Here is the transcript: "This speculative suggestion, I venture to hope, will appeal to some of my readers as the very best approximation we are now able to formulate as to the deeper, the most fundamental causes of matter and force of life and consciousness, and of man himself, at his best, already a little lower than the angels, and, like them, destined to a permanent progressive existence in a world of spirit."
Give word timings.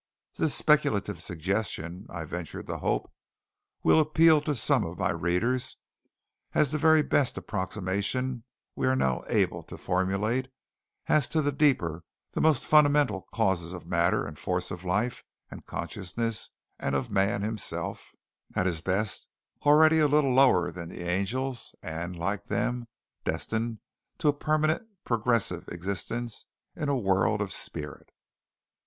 "This 0.35 0.55
speculative 0.55 1.21
suggestion, 1.21 2.07
I 2.09 2.25
venture 2.25 2.63
to 2.63 2.77
hope, 2.79 3.11
will 3.83 3.99
appeal 3.99 4.41
to 4.41 4.55
some 4.55 4.83
of 4.83 4.97
my 4.97 5.11
readers 5.11 5.77
as 6.53 6.71
the 6.71 6.79
very 6.79 7.03
best 7.03 7.37
approximation 7.37 8.43
we 8.75 8.87
are 8.87 8.95
now 8.95 9.23
able 9.27 9.61
to 9.61 9.77
formulate 9.77 10.47
as 11.05 11.27
to 11.27 11.43
the 11.43 11.51
deeper, 11.51 12.03
the 12.31 12.41
most 12.41 12.65
fundamental 12.65 13.27
causes 13.31 13.73
of 13.73 13.85
matter 13.85 14.25
and 14.25 14.39
force 14.39 14.71
of 14.71 14.83
life 14.83 15.23
and 15.51 15.67
consciousness, 15.67 16.49
and 16.79 16.95
of 16.95 17.11
man 17.11 17.43
himself, 17.43 18.09
at 18.55 18.65
his 18.65 18.81
best, 18.81 19.27
already 19.67 19.99
a 19.99 20.07
little 20.07 20.33
lower 20.33 20.71
than 20.71 20.89
the 20.89 21.03
angels, 21.07 21.75
and, 21.83 22.15
like 22.17 22.45
them, 22.47 22.87
destined 23.23 23.77
to 24.17 24.29
a 24.29 24.33
permanent 24.33 24.81
progressive 25.05 25.67
existence 25.67 26.47
in 26.75 26.89
a 26.89 26.97
world 26.97 27.39
of 27.39 27.53
spirit." 27.53 28.09